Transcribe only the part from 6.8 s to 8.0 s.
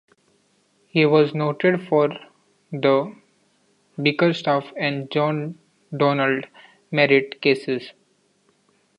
Merritt cases.